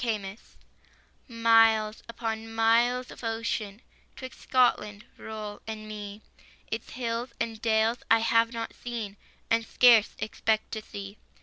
TO 0.01 0.07
SCOTLAND. 0.07 0.37
Miles 1.27 2.01
upon 2.09 2.51
miles 2.55 3.11
of 3.11 3.23
ocean 3.23 3.83
'Twixt 4.15 4.41
Scotland 4.41 5.05
roll 5.15 5.61
and 5.67 5.87
me. 5.87 6.23
Its 6.71 6.89
hills 6.93 7.33
and 7.39 7.61
dales 7.61 7.99
I 8.09 8.17
have 8.17 8.51
not 8.51 8.73
seen, 8.73 9.15
And 9.51 9.63
scarce 9.63 10.15
expect 10.17 10.71
to 10.71 10.81
see. 10.81 11.19